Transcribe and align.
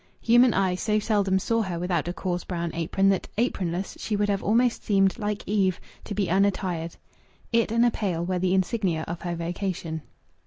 Human 0.21 0.51
eye 0.55 0.73
so 0.73 0.97
seldom 0.97 1.37
saw 1.37 1.61
her 1.61 1.77
without 1.77 2.07
a 2.07 2.11
coarse 2.11 2.43
brown 2.43 2.71
apron 2.73 3.09
that, 3.09 3.27
apronless, 3.37 3.95
she 3.99 4.15
would 4.15 4.29
have 4.29 4.41
almost 4.41 4.83
seemed 4.83 5.19
(like 5.19 5.43
Eve) 5.47 5.79
to 6.05 6.15
be 6.15 6.25
unattired. 6.27 6.95
It 7.53 7.71
and 7.71 7.85
a 7.85 7.91
pail 7.91 8.25
were 8.25 8.39
the 8.39 8.55
insignia 8.55 9.03
of 9.07 9.21
her 9.21 9.35
vocation. 9.35 10.01